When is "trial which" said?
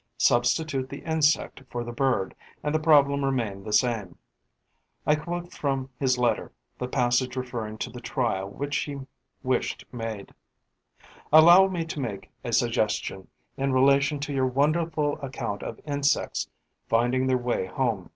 8.01-8.75